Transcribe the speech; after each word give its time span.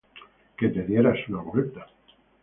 que 0.57 0.69
te 0.69 0.81
dieras 0.81 1.19
una 1.29 1.43
vuelta 1.43 1.85